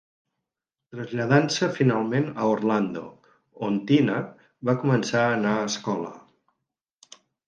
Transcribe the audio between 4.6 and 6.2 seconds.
va començar a anar a escola.